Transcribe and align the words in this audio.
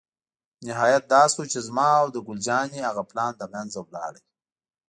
نهایت 0.67 1.03
دا 1.13 1.21
شو 1.33 1.43
چې 1.51 1.59
زما 1.67 1.89
او 2.01 2.07
د 2.11 2.17
ګل 2.25 2.39
جانې 2.47 2.79
هغه 2.87 3.03
پلان 3.09 3.31
له 3.41 3.45
منځه 3.53 3.79
ولاړ. 3.83 4.13